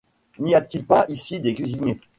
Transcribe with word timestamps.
N’y 0.41 0.55
a-t-il 0.55 0.83
pas 0.83 1.05
ici 1.09 1.41
des 1.41 1.53
cuisiniers? 1.53 1.99